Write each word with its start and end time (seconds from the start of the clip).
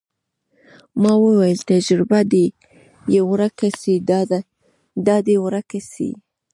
ما 1.01 1.11
وويل 1.25 1.59
تجربه 1.71 2.19
دې 2.31 2.45
يې 3.13 3.21
ورکه 3.31 3.67
سي 3.81 3.93
دا 5.07 5.17
دې 5.27 5.35
ورکه 5.45 5.79
سي. 5.91 6.09